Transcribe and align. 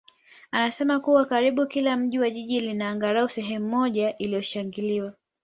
anasema 0.51 0.99
kuwa 0.99 1.25
karibu 1.25 1.65
kila 1.67 1.97
mji 1.97 2.17
na 2.17 2.29
jiji 2.29 2.59
lina 2.59 2.89
angalau 2.89 3.29
sehemu 3.29 3.67
moja 3.69 4.17
iliyoshangiliwa. 4.17 5.13